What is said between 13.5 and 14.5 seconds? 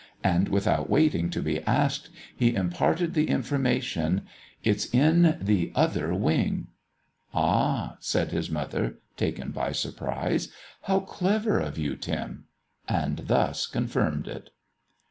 confirmed it.